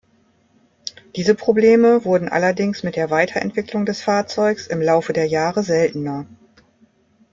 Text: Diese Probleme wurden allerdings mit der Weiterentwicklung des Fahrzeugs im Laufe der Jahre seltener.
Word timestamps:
Diese 1.15 1.35
Probleme 1.35 2.03
wurden 2.05 2.27
allerdings 2.27 2.81
mit 2.81 2.95
der 2.95 3.11
Weiterentwicklung 3.11 3.85
des 3.85 4.01
Fahrzeugs 4.01 4.65
im 4.65 4.81
Laufe 4.81 5.13
der 5.13 5.27
Jahre 5.27 5.61
seltener. 5.61 6.25